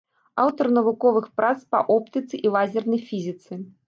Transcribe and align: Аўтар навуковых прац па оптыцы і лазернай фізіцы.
Аўтар 0.43 0.69
навуковых 0.77 1.27
прац 1.41 1.51
па 1.75 1.81
оптыцы 1.97 2.39
і 2.47 2.55
лазернай 2.57 3.01
фізіцы. 3.11 3.59